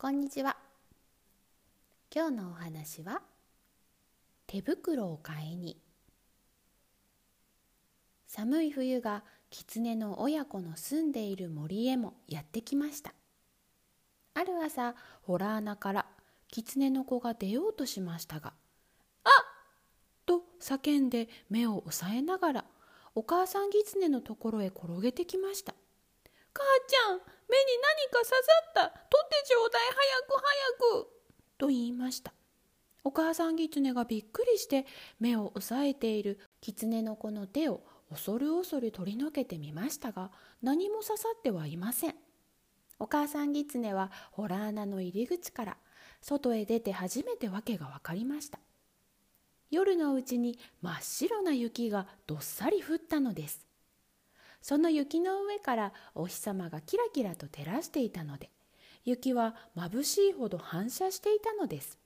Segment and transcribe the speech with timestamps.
[0.00, 0.56] こんにちは。
[2.14, 3.20] 今日のお話は
[4.46, 5.76] 手袋を買いに。
[8.28, 13.12] 寒い冬が狐の親子の住んでいる森へもやってきました。
[14.34, 16.06] ある朝ホラー穴から
[16.46, 18.52] 狐の子が出ようとしましたが
[19.24, 19.32] 「あっ!」
[20.26, 22.64] と叫んで目を押さえながら
[23.16, 25.74] お母さん狐のところへ転げてきました
[26.58, 27.24] 「母ちゃん目に
[27.80, 28.34] 何か刺さ
[28.70, 28.88] った。
[28.90, 29.82] 取ってちょうだい。
[29.86, 29.96] 早
[30.26, 30.42] く
[30.92, 31.08] 早く」
[31.58, 32.34] と言いました。
[33.04, 34.84] お母さん狐がびっくりして
[35.20, 36.40] 目を押さえている。
[36.60, 42.16] 狐の子の手を恐る恐る取り除けてみましたが何も刺さってはいません。
[42.98, 45.76] お母さん狐はホラー穴の入り口から
[46.20, 48.58] 外へ出て初めて訳が分かりました。
[49.70, 53.67] 夜のうちに真っ白な雪がどっさり降ったのです。
[54.60, 58.50] その雪の上からお日様がキラキラと照らしていたので
[59.04, 61.98] 雪は眩しいほど反射していたのです。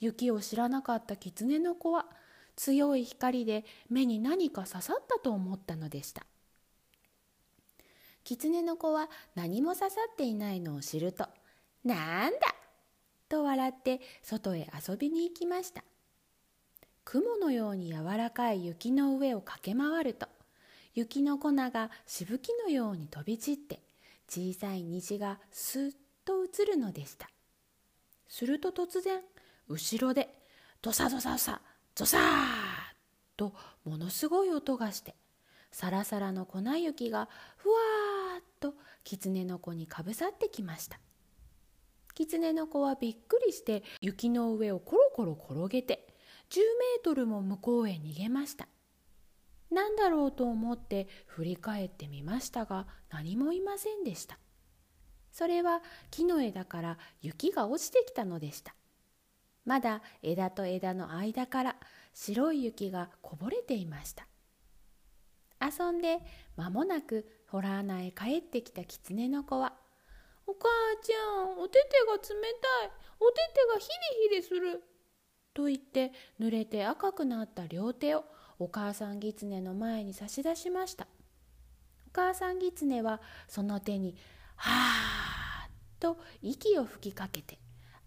[0.00, 2.06] 雪を知らなかった狐の子は
[2.56, 6.26] 強い光で目に何か刺さったと思ったのでした。
[8.24, 11.28] 狐の子は何も刺さっていないのを知ると
[11.84, 12.54] 「なんだ!」
[13.28, 15.84] と笑って外へ遊びに行きました。
[17.04, 20.28] 雲のように柔らかい雪の上を駆け回ると
[20.94, 23.80] 雪の粉がしぶきのように飛び散って
[24.28, 25.92] 小さい虹がスッ
[26.24, 27.30] と映るのでした。
[28.28, 29.20] すると突然
[29.68, 30.28] 後ろで
[30.80, 31.60] ドサドサドサ
[31.94, 32.20] ドサー
[33.36, 33.54] と
[33.84, 35.14] ものすごい音がして
[35.70, 40.98] サラサラの粉雪がふわーっと狐の子にかぶさってきました。
[42.14, 46.06] 狐の子はびっくりして雪の上をコロコロ転げて
[46.50, 48.68] 10メートルも向こうへ逃げました。
[49.72, 54.38] 何だろうと思って振り返ってみましたが何もいませんでした。
[55.30, 58.74] それは木の枝から雪が落ちてきたのでした。
[59.64, 61.76] まだ枝と枝の間から
[62.12, 64.26] 白い雪がこぼれていました。
[65.60, 66.18] 遊んで
[66.56, 69.74] 間もなくホラー穴へ帰ってきた狐の子は
[70.46, 70.68] 「お母
[71.02, 72.90] ちゃんお手手が冷たい。
[73.20, 73.88] お手手がヒ
[74.28, 74.82] リヒリする」
[75.54, 78.24] と言って濡れて赤くなった両手を
[78.62, 81.06] お母さん狐の前に差し出しました。
[82.06, 84.14] お母さん狐はその手に
[84.56, 87.58] 「はーっ」と息を吹きかけて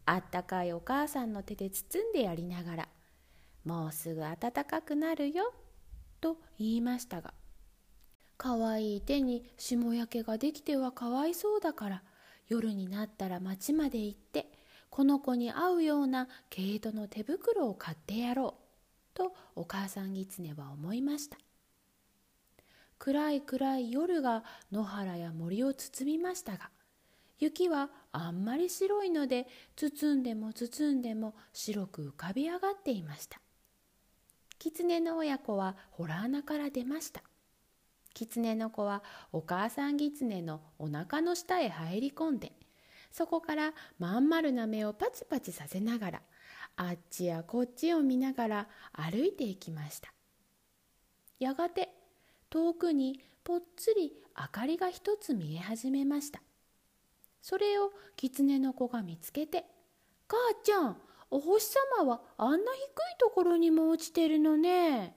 [0.06, 2.90] あったかいお母さんの手で包んでやりながら
[3.66, 5.54] 「もうすぐ暖かくなるよ」
[6.22, 7.34] と言いましたが
[8.38, 12.04] かわいい手に霜焼けができてはかわいそうだから
[12.48, 14.52] 夜になったら町まで行って
[14.92, 18.65] この子に合うような毛糸の手袋を買ってやろう
[19.16, 21.38] とお母さん狐は思いました。
[23.00, 26.70] 暗い暗い夜が野原や森を包みましたが
[27.40, 33.42] 雪はあんまり白いので包んでも包んでも白く浮かび上がっていました。
[34.60, 37.22] 狐の親子はホラー穴から出ました。
[38.14, 42.54] 狐の子はお母さん狐のお腹の下へ入り込んで
[43.12, 46.22] そこからまん丸な目をパチパチさせながら
[46.78, 50.14] あっちやこっちを見ながら歩いていきました。
[51.40, 51.90] やがて
[52.50, 56.42] 遠くにぽっつり明かりが一つ見え始めました。
[57.42, 59.66] それを狐の子が見つけて
[60.28, 62.84] 「母ちゃんお星様はあんな低い
[63.20, 65.16] ところにも落ちてるのね」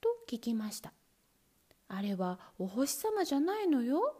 [0.00, 0.92] と聞きました
[1.88, 4.16] 「あれはお星様じゃないのよ」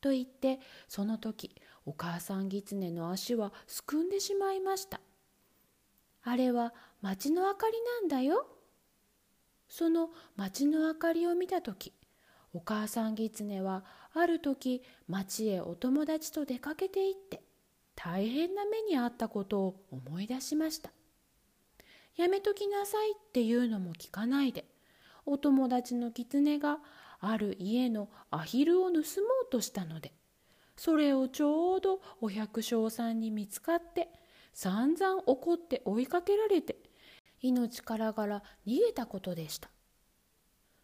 [0.00, 5.00] と言ってその時お母さん狐の足はすくんでしまいました。
[6.24, 8.46] あれは町の明かりなんだよ。
[9.68, 11.92] その町の明かりを見た時
[12.52, 17.42] お母さん狐はある時町へお友達と出かけて行って
[17.96, 20.90] 大変な目に遭ったことを思い出しました。
[22.16, 24.64] やめときなさいっていうのも聞かないで
[25.26, 26.78] お友達の狐が
[27.20, 29.02] ある家のアヒルを盗もう
[29.50, 30.12] としたので
[30.76, 34.08] それをちょうどお百姓さんに見つかって
[34.54, 36.76] 散々怒って追いかけられて
[37.42, 39.68] 命からがら逃げたことでした。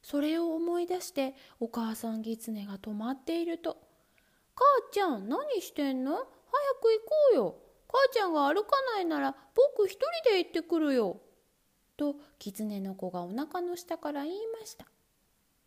[0.02, 3.78] それを思い出してお母さん狐が止まっていると
[4.54, 6.12] 「母ちゃん何してんの？
[6.12, 7.56] 早く行こうよ。
[7.86, 11.20] 母ちゃんが歩かないなら僕一人で行ってくるよ」
[11.96, 14.86] と狐の子がお腹の下から言いました。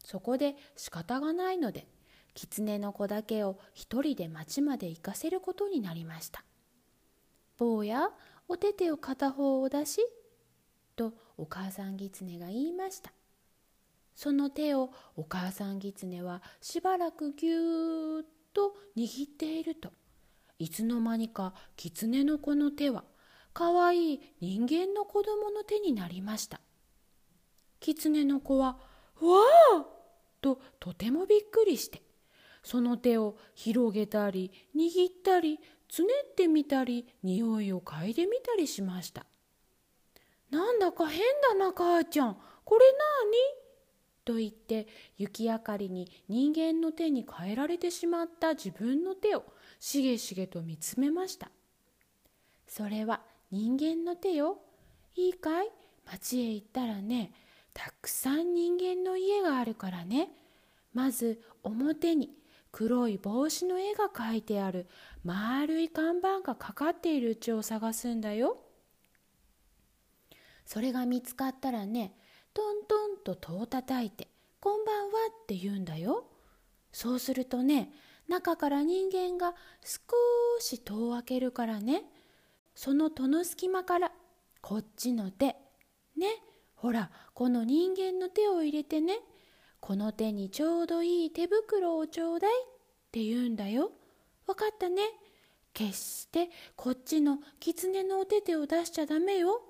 [0.04, 1.88] そこで仕方がないので
[2.34, 6.44] 狐の子だけを一人で町まで行かせることになりました。
[7.64, 8.10] 坊や
[8.50, 10.02] お手手を片方を出し
[10.96, 13.14] とお母さん狐が言いました
[14.16, 19.92] その手をお母さん狐はしばらくぎゅーっと握っていると
[20.60, 23.06] いつの間にか狐の子の手は
[23.54, 26.60] かわいい人間の子供の手になりました
[27.80, 28.78] 狐の子は
[29.22, 29.40] 「わ
[29.78, 29.86] あ!」
[30.42, 32.04] ととてもびっくりして
[32.64, 35.60] その手を広げたり握ったり
[35.94, 39.28] つねってみたり匂いを嗅いでみたりしました。
[40.50, 42.38] なんだか変だな母ちゃん。
[42.66, 42.86] これ
[44.26, 44.88] 何と言って
[45.20, 49.44] 雪明かりに人間の手に変えられてしまった自分の手を
[49.80, 51.52] しげしげと見つめました。
[52.66, 54.58] それは人間の手よ。
[55.16, 55.70] いいかい？
[56.08, 57.34] 町へ行ったらね
[57.72, 60.30] たくさん人間の家があるからね。
[60.92, 62.32] まず表に
[62.72, 64.88] 黒い帽子の絵が描いてある。
[65.24, 68.58] 丸い看板がかかっている家を探すんだよ
[70.66, 72.14] それが見つかったらね
[72.54, 74.28] トントンと戸を叩いて
[74.60, 75.12] 「こんばんは」
[75.44, 76.30] って言うんだよ。
[76.92, 77.92] そうするとね
[78.28, 80.00] 中から人間が少
[80.60, 82.06] し戸を開けるからね
[82.76, 84.12] その戸の隙間から
[84.62, 85.58] こっちの手
[86.16, 86.28] ね
[86.76, 89.20] ほらこの人間の手を入れてね
[89.80, 92.66] この手にちょうどいい手袋をちょうだいっ
[93.12, 93.92] て言うんだよ。
[94.48, 95.02] わかったね。
[95.74, 99.62] 決してこっちの狐のお手手を出しちゃダメよ。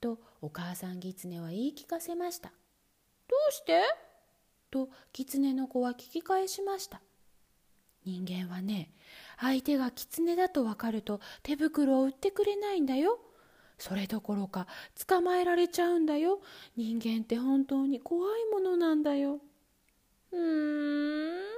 [0.00, 2.50] とお母さん狐は言い聞かせました。
[3.28, 3.82] どうして？
[4.70, 7.00] と狐の子は聞き返しました。
[8.04, 8.92] 人間はね
[9.40, 13.18] 相手が狐だと分かると手袋を売ってくれないんだよ。
[13.78, 14.66] それどころか
[15.06, 16.40] 捕まえられちゃうんだよ。
[16.76, 19.40] 人間って本当に怖いものなんだよ。
[20.32, 21.57] うー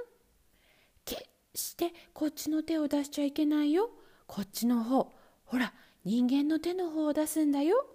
[1.53, 3.89] してこっちの手を出しちゃいけないよ。
[4.27, 5.11] こっちの方。
[5.45, 5.73] ほら
[6.05, 7.85] 人間の手の方を出すんだよ。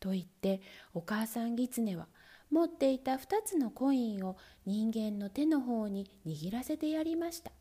[0.00, 0.60] と言って
[0.92, 2.08] お母さんギツネは
[2.50, 4.36] 持っていた2つのコインを
[4.66, 7.52] 人間の手の方に握らせてやりました。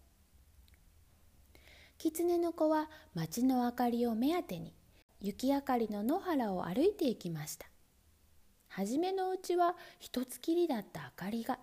[1.98, 4.74] 狐の子は町の明かりを目当てに
[5.22, 7.68] 雪明かりの野原を歩いていきました。
[8.68, 11.60] はじめのうちは一つきりだった明かりが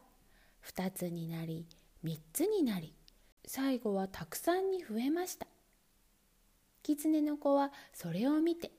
[0.64, 1.67] 2つになり
[2.05, 2.94] 3つになり
[3.52, 5.49] 最後はたくさんに増えました。
[6.85, 8.70] 狐の子はそれを見て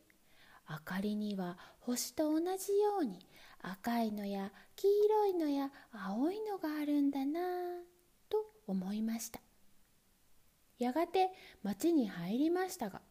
[0.70, 3.20] 明かりには星と同じように
[3.62, 7.42] 赤いのや黄色いのや青いのがあるんだな
[8.30, 9.42] と思いました。
[10.80, 11.32] やがて
[11.64, 13.02] 町に入りましたが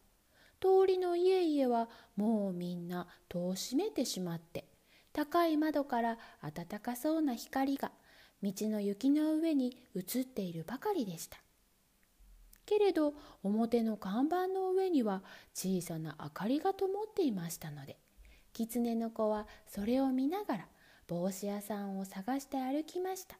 [0.59, 4.65] 通りの家々はもうみんな戸を閉めてしまって
[5.13, 7.91] 高い窓から暖かそうな光が
[8.41, 11.37] 道の雪の上に映っているばかりでした。
[12.65, 13.13] けれど
[13.43, 15.23] 表の看板の上には
[15.53, 17.97] 小さな明かりが灯っていましたので
[18.53, 20.67] 狐の子はそれを見ながら
[21.07, 23.37] 帽子屋さんを探して歩きました。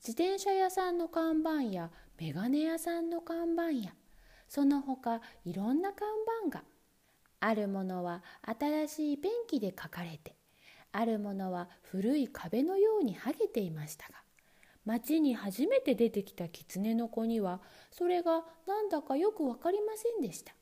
[0.00, 3.92] 自転車屋さんの看板やメガネ屋さんの看板や
[4.48, 6.08] その他いろんな看
[6.48, 6.64] 板が
[7.40, 8.22] あるものは
[8.58, 10.34] 新しいペンキで描かれて
[10.92, 14.19] あるものは古い壁のように剥げていましたが
[14.90, 17.60] 町に初めて出てきた狐の子には
[17.92, 20.52] それがなんだかよく分かりませんでした。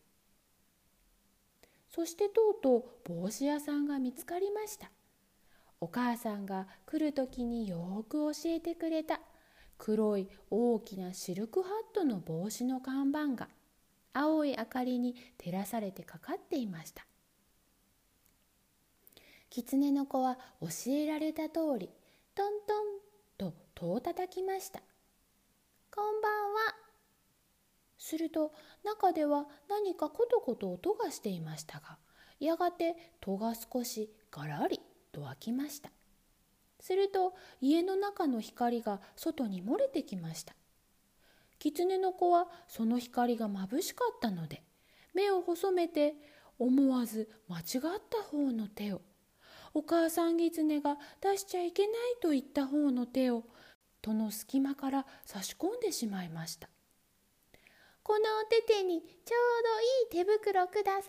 [1.89, 2.85] そしてとうとう
[3.23, 4.91] 帽子屋さんが見つかりました。
[5.81, 9.23] お母さんが来る時によく教えてくれた。
[9.79, 13.49] 黒い大きなシルクハットの帽子の看板が
[14.13, 17.07] 青い明かりに照らされてかかっていました。
[19.49, 21.89] 狐の子は教えられた通り
[22.35, 22.98] トントン
[23.79, 24.81] 戸を叩きました。
[25.95, 26.75] こんばんは。
[27.97, 28.51] すると
[28.85, 31.97] 中では何かコトコト音がしていましたが
[32.41, 34.81] やがて戸が少しガラリ
[35.13, 35.91] と開きました。
[36.81, 40.57] すると家の中の光が外に漏れてきました。
[41.61, 44.65] 狐の子はその光が眩しかったので
[45.15, 46.15] 目を細めて
[46.59, 49.03] 思わず間違った方の手を
[49.73, 53.45] お母さん狐が出しちゃいけないと言った方の手を
[54.09, 56.69] 戸の隙間から差し込んでしまいました。
[58.03, 59.11] このお手手にちょう
[60.11, 61.05] どいい手袋ください。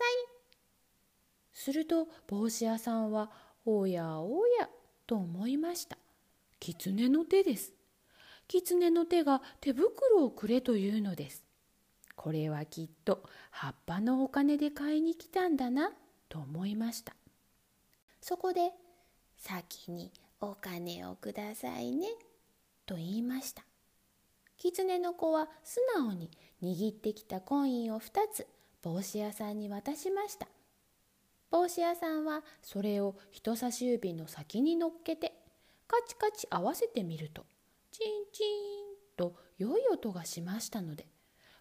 [1.52, 3.30] すると帽子屋さんは
[3.64, 4.68] おやおや
[5.06, 5.96] と思いました。
[6.58, 7.72] 狐の手です。
[8.48, 11.44] 狐の手が手袋をくれというのです。
[12.16, 15.92] これはきっと葉っぱのお金で買いに来たんだな
[16.28, 17.14] と思いました。
[18.20, 18.72] そこで
[19.38, 22.08] 「先にお金をくださいね」
[22.86, 23.64] と言いました。
[24.56, 26.30] 狐の子は素直に
[26.62, 28.46] 握ってきたコインを2つ
[28.82, 30.48] 帽子屋さんに渡しました。
[31.50, 35.32] 帽子屋さんはそれを人差し指の先に乗っけて
[35.88, 37.44] カチカチ合わせてみると
[37.90, 38.46] チンチン
[39.16, 41.06] と良い音がしましたので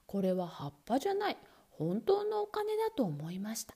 [0.06, 1.38] これは葉っぱじゃない
[1.72, 3.76] 本当のお金だと思いました。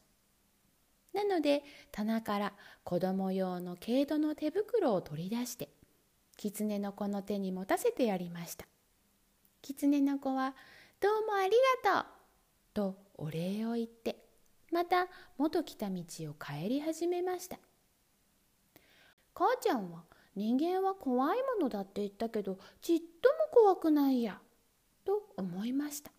[1.13, 5.69] なので棚から子供用の毛糸の手袋を取り出して
[6.37, 8.65] 狐の子の手に持たせてやりました。
[9.61, 10.55] 狐の子は
[10.99, 11.51] 「どうもあり
[11.83, 12.11] がとう」
[12.73, 14.17] とお礼を言って
[14.71, 17.59] また元来た道を帰り始めました。
[19.33, 20.03] 母ちゃんは
[20.35, 24.41] 人間は怖いものだって言ったけどちっとも怖くないや
[25.05, 26.11] と思いました。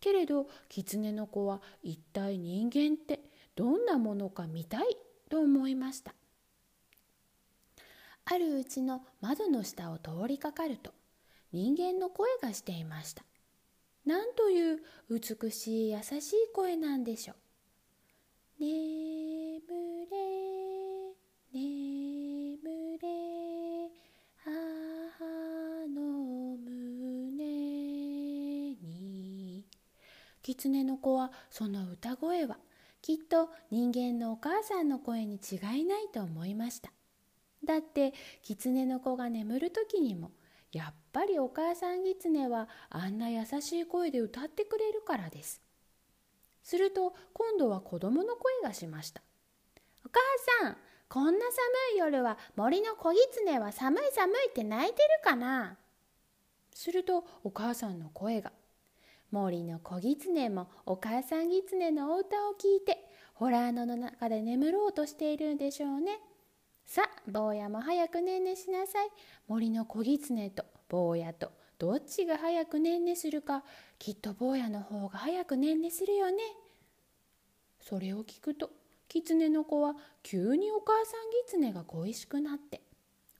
[0.00, 3.20] けれど狐の子は一体人間って
[3.54, 4.96] どんなものか見たい
[5.28, 6.14] と思いました。
[8.28, 10.92] あるうちの窓の下を通りかかると
[11.52, 13.24] 人間の声がしていました。
[14.04, 17.36] なんという美しい優しい声なんでしょう。
[18.58, 19.60] 眠
[20.10, 20.16] れ
[21.52, 22.58] 眠
[23.00, 23.08] れ
[24.44, 27.44] 母の胸
[28.74, 29.64] に。
[30.42, 32.58] 狐の子はその歌声は
[33.02, 36.95] きっと人間のお母さんの声に違いないと思いました。
[37.66, 40.30] だって狐の子が眠る時にも
[40.72, 45.60] やっぱりお母さん狐はあんな優しい声で歌ってくれるからです。
[46.62, 49.22] すると今度は子供の声がしました
[50.04, 50.20] お母
[50.62, 50.76] さん
[51.08, 55.76] こんな寒い夜は森の子狐は寒い寒いって泣いてるかな？
[56.74, 58.50] するとお母さんの声が
[59.30, 62.98] 森の子狐もお母さん狐のお歌を聞いて
[63.34, 66.18] ホラーの中で眠ろうとしているんでしょうね。
[66.86, 69.08] さあ坊やも早くねんねしなさい。
[69.48, 73.64] 森の子狐と坊やとどっちが早くねんねするか
[73.98, 76.38] きっと坊やの方が早くねんねするよね。
[77.80, 78.70] それを聞くと
[79.08, 82.80] 狐の子は急にお母さん狐が恋しくなって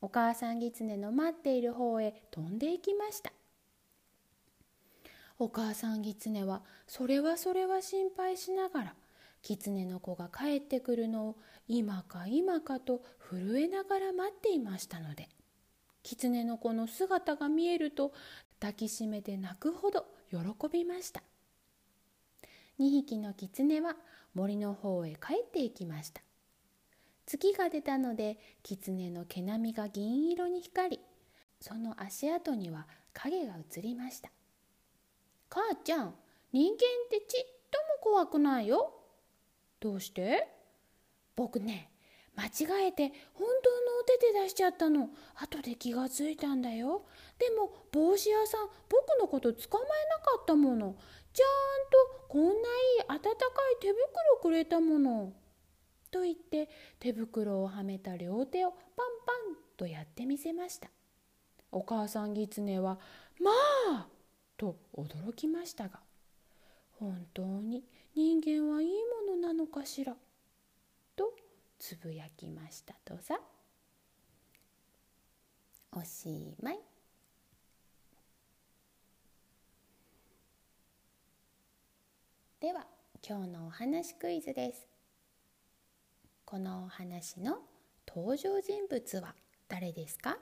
[0.00, 3.32] お母さん狐の待っている方へ飛んでいきました。
[5.38, 8.94] お母さん狐はそれはそれは心配しながら
[9.46, 11.36] 狐の子が帰ってくるのを
[11.68, 13.00] 今か今かと
[13.30, 15.28] 震えながら待っていましたので
[16.02, 18.12] 狐の子の姿が見えると
[18.58, 20.38] 抱きしめて泣くほど喜
[20.68, 21.22] びました。
[22.80, 23.94] 2匹の狐は
[24.34, 26.22] 森の方へ帰っていきました。
[27.24, 31.00] 月が出たので狐の毛並みが銀色に光り
[31.60, 34.30] その足跡には影が映りました。
[35.48, 36.14] 母ちゃん
[36.52, 36.78] 人間っ
[37.10, 37.78] てちっと
[38.10, 38.95] も怖くないよ。
[39.80, 40.48] どうして？
[41.36, 41.90] 僕ね
[42.34, 45.10] 間違えて本当のお手手出しちゃったの。
[45.34, 47.06] 後で気がついたんだよ。
[47.38, 50.96] でも帽子屋さん僕のこと捕まえなかったもの。
[51.32, 51.46] ちゃん
[52.20, 52.58] とこんないい
[53.08, 53.98] 温かい手袋
[54.42, 55.32] くれたもの。
[56.10, 56.68] と言って
[56.98, 58.80] 手袋をはめた両手をパン
[59.26, 60.88] パンとやってみせました。
[61.72, 62.98] お母さんギツネは
[63.40, 63.50] 「ま
[63.90, 64.08] あ!」
[64.56, 66.00] と驚きましたが。
[66.98, 67.84] 本当に
[68.14, 68.88] 人間はいい
[69.28, 70.16] ものなのかしら？
[71.14, 71.32] と
[71.78, 73.38] つぶやきましたとさ。
[75.92, 76.78] おしまい。
[82.60, 82.86] では
[83.26, 84.86] 今日のお話クイズです。
[86.46, 87.58] このお話の
[88.08, 89.34] 登場人物は
[89.68, 90.38] 誰ですか？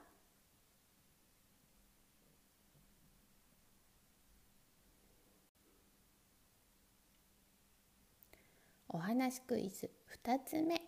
[8.94, 9.90] お話クイズ
[10.24, 10.80] 2つ目。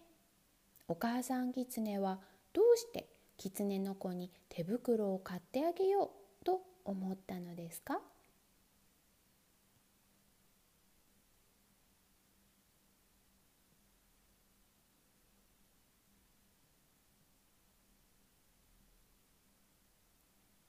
[0.86, 2.20] お母さんキツネは
[2.52, 8.00] どうしてキツネの子に手袋を買ってあげようと思ったのですか？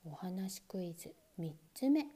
[0.03, 2.07] お話クイズ3つ目。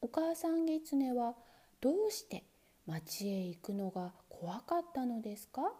[0.00, 1.36] お母さんギツネは
[1.80, 2.42] どうして
[2.86, 5.72] 町へ行くのが怖かったのですか？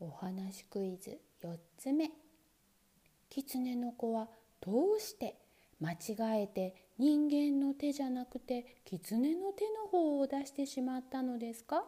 [0.00, 2.10] お話クイズ4つ目。
[3.30, 4.28] キツネの子は
[4.60, 5.36] どうして
[5.82, 11.84] 間違えて人間の手じゃなくて狐の手の方を出してしまったのですか？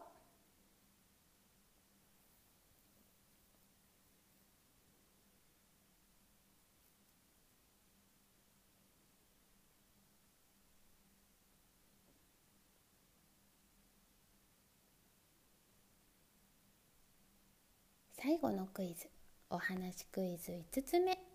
[18.17, 19.07] 最後のクイズ。
[19.49, 21.34] お話クイズ5つ目。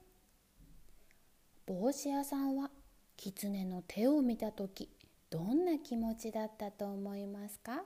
[1.67, 2.71] 帽子屋さんは
[3.17, 4.89] 狐の手を見た時
[5.31, 7.83] どんな気持ちだったと思いますか？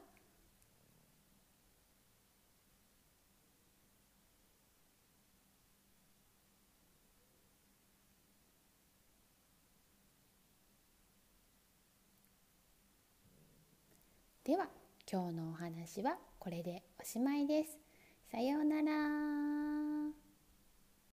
[14.44, 14.68] では
[15.10, 17.78] 今日のお話はこれでおしまいです。
[18.30, 20.23] さようなら。